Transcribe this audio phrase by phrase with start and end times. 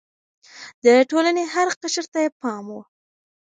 [0.83, 2.77] د ټولنې هر قشر ته يې پام و.